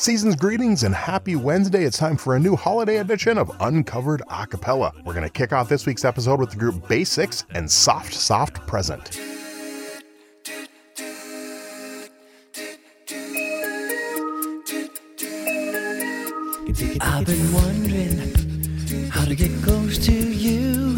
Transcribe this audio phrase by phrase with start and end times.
[0.00, 1.84] Season's greetings and happy Wednesday.
[1.84, 4.94] It's time for a new holiday edition of Uncovered Acapella.
[5.04, 8.66] We're going to kick off this week's episode with the group BaSix and Soft Soft
[8.66, 9.20] Present.
[17.02, 20.96] I've been wondering how to get close to you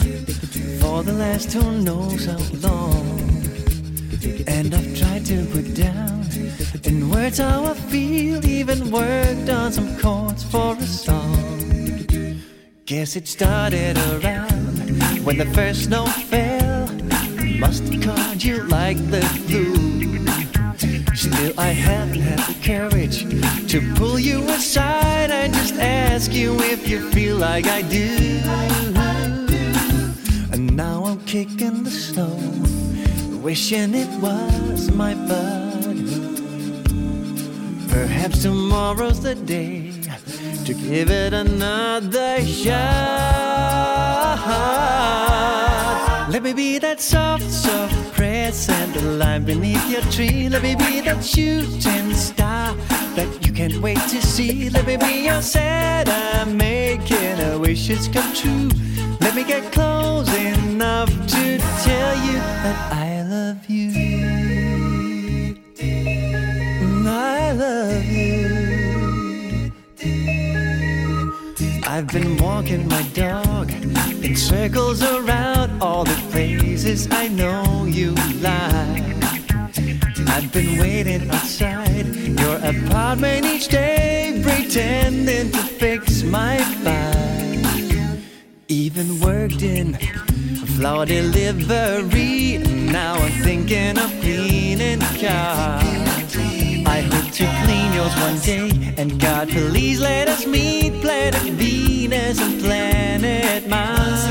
[0.79, 3.42] for the last who knows how long.
[4.47, 6.27] And I've tried to put down
[6.85, 11.37] in words how I feel, even worked on some chords for a song.
[12.87, 16.89] Guess it started around when the first snow fell.
[17.59, 19.75] Must have caught you like the flu.
[21.15, 23.27] Still, I haven't had the courage
[23.71, 28.41] to pull you aside and just ask you if you feel like I do.
[30.53, 32.37] And now I'm kicking the snow,
[33.43, 35.97] wishing it was my bud.
[37.91, 39.93] Perhaps tomorrow's the day
[40.65, 43.83] to give it another shot.
[46.31, 50.49] Let me be that soft, soft present, the line beneath your tree.
[50.49, 52.75] Let me be that shooting star
[53.17, 54.71] that you can't wait to see.
[54.71, 58.71] Let me be your Santa, making our wishes come true.
[59.21, 63.12] Let me get close enough to tell you that I
[63.53, 63.91] love you.
[66.81, 69.73] Mm, I love you.
[71.87, 73.71] I've been walking my dog
[74.25, 79.15] in circles around all the places I know you lie.
[80.29, 82.07] I've been waiting outside
[82.41, 88.17] your apartment each day, pretending to fix my fire.
[88.69, 92.72] Even worked in a flower delivery.
[92.93, 96.37] Now I'm thinking of cleaning cars.
[96.87, 98.95] I hope to clean yours one day.
[98.99, 104.23] And God, please let us meet planet Venus and planet Mars.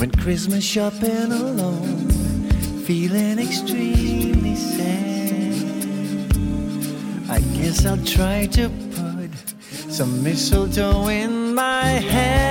[0.00, 2.10] When Christmas shopping alone,
[2.84, 5.54] feeling extremely sad.
[7.30, 9.30] I guess I'll try to put
[9.92, 12.47] some mistletoe in my hand.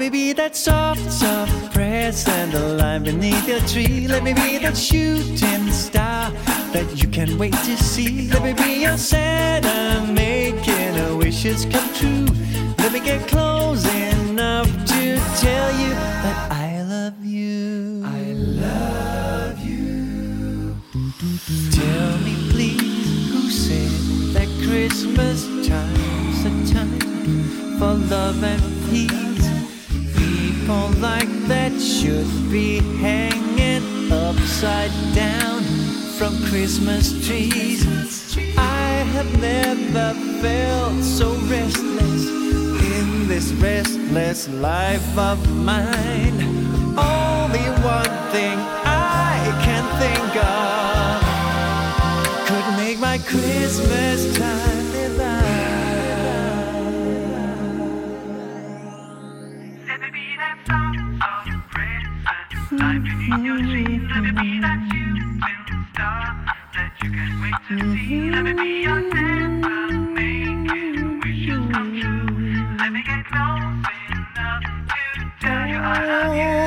[0.00, 4.08] Me be that soft, soft present, the line beneath your tree.
[4.08, 6.30] Let me be that shooting star
[6.72, 8.30] that you can't wait to see.
[8.30, 12.24] Let me be your Santa, making our wishes come true.
[12.78, 15.90] Let me get close enough to tell you
[16.24, 18.02] that I love you.
[18.06, 18.32] I
[18.64, 20.76] love you.
[21.72, 23.92] Tell me, please, who said
[24.32, 29.29] that Christmas time's a time for love and peace?
[30.70, 35.62] People like that should be hanging upside down
[36.16, 37.84] from Christmas trees.
[38.56, 42.22] I have never felt so restless
[42.94, 46.38] in this restless life of mine.
[46.96, 48.56] Only one thing
[48.86, 51.18] I can think of
[52.46, 54.79] could make my Christmas time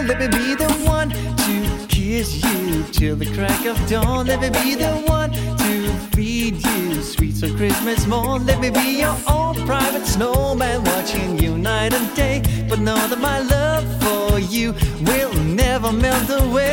[0.08, 1.83] let me be the one to
[2.14, 4.28] kiss you till the crack of dawn.
[4.28, 5.74] Let me be the one to
[6.14, 8.46] feed you sweets of Christmas morn.
[8.46, 12.38] Let me be your own private snowman, watching you night and day.
[12.70, 14.76] But know that my love for you
[15.08, 15.34] will
[15.64, 16.73] never melt away.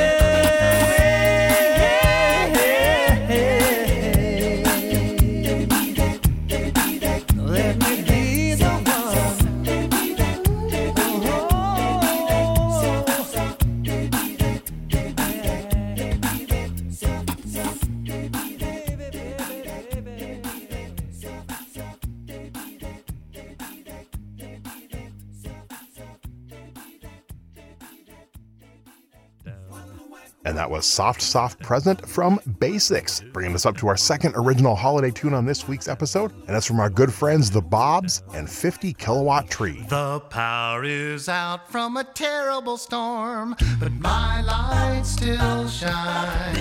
[30.45, 34.75] And that was Soft Soft Present from BaSix, bringing us up to our second original
[34.75, 36.33] holiday tune on this week's episode.
[36.33, 39.85] And that's from our good friends, the Bobs and 50 Kilowatt Tree.
[39.89, 46.59] The power is out from a terrible storm, but my light still shines.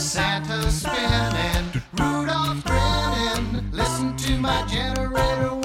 [0.00, 3.70] Santa's spinning, Rudolph grinning.
[3.70, 5.59] Listen to my generator.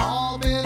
[0.00, 0.59] all been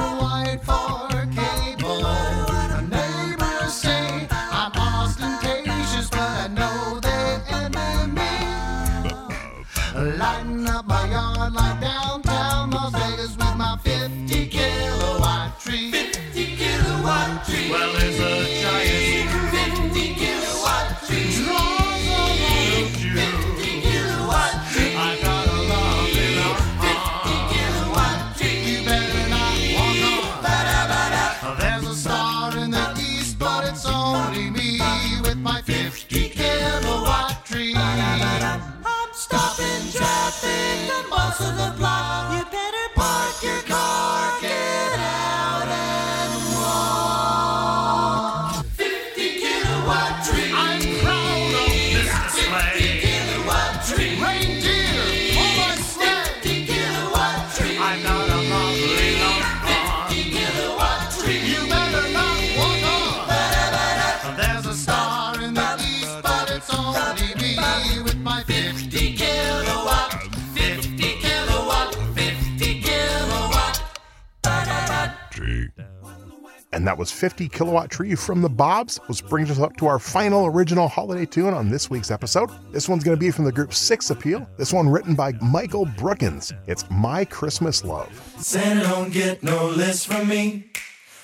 [76.84, 79.98] And that was 50 Kilowatt Tree from the Bobs, which brings us up to our
[79.98, 82.50] final original holiday tune on this week's episode.
[82.72, 85.86] This one's going to be from the group Six Appeal, this one written by Michael
[85.86, 86.52] Brookins.
[86.66, 88.12] It's My Christmas Love.
[88.36, 90.64] Santa don't get no list from me.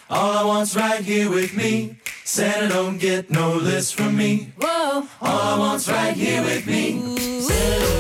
[0.09, 1.97] All I want's right here with me.
[2.25, 4.55] Santa don't get no list from me.
[4.59, 5.07] Whoa.
[5.21, 8.00] All I want's right here with me.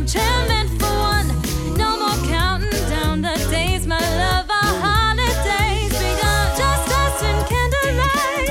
[0.00, 1.28] I'm jamming for one.
[1.76, 4.48] No more counting down the days, my love.
[4.48, 6.56] Our holidays begun.
[6.56, 8.48] Just us in candlelight,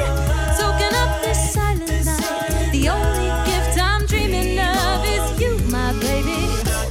[0.55, 2.71] soaking up this silent night.
[2.71, 6.47] The only gift I'm dreaming of is you, my baby,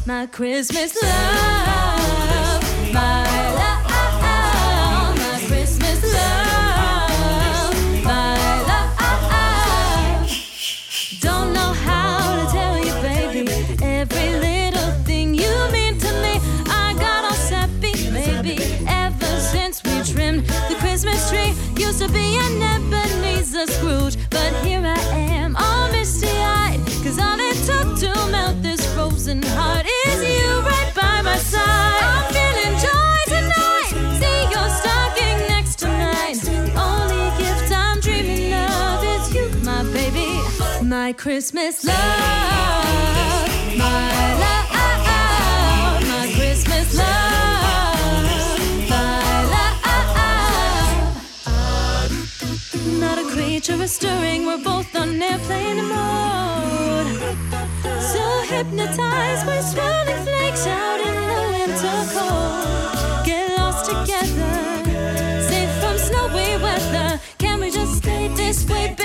[0.07, 3.88] my Christmas love, my love.
[41.29, 41.95] Christmas love,
[43.77, 46.01] my love, ah, ah.
[46.09, 48.59] my Christmas love,
[48.89, 49.79] my love.
[51.47, 52.09] Ah,
[52.99, 57.13] Not a creature is stirring, we're both on airplane mode.
[58.01, 63.27] So hypnotized by swirling flakes out in the winter cold.
[63.27, 64.55] Get lost together,
[65.47, 67.21] safe from snowy weather.
[67.37, 68.98] Can we just stay this way?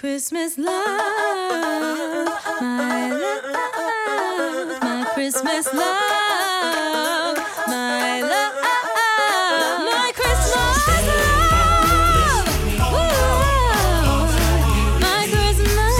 [0.00, 0.66] Christmas love,
[2.62, 8.54] my love, my Christmas love, my love,
[9.84, 12.48] my Christmas love.
[12.80, 14.24] Ooh,
[15.00, 15.94] my Christmas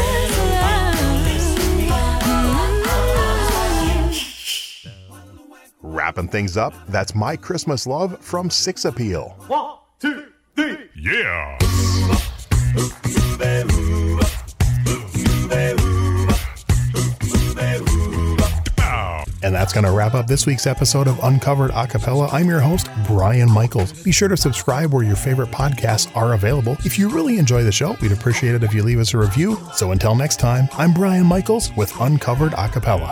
[5.52, 5.76] love.
[5.82, 9.34] Wrapping things up, that's My Christmas Love from Six Appeal.
[9.46, 11.58] One, two, three, Yeah.
[19.42, 22.32] And that's going to wrap up this week's episode of Uncovered Acapella.
[22.32, 23.92] I'm your host, Brian Michaels.
[24.02, 26.76] Be sure to subscribe where your favorite podcasts are available.
[26.84, 29.58] If you really enjoy the show, we'd appreciate it if you leave us a review.
[29.74, 33.10] So until next time, I'm Brian Michaels with Uncovered Acapella.